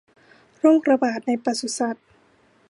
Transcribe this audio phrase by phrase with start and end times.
[0.59, 2.05] โรคระบาดในปศุสัตว์